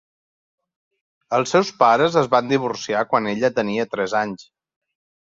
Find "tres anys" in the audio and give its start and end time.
3.91-4.47